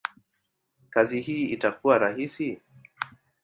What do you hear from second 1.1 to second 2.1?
hii itakuwa